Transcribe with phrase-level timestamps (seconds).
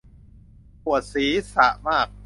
[0.83, 2.07] ปวดศีรษะมาก